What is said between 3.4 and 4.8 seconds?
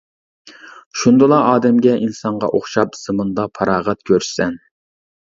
پاراغەت كۆرىسەن.